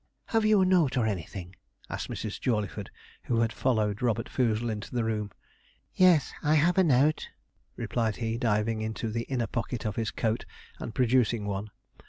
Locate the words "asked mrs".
1.87-2.41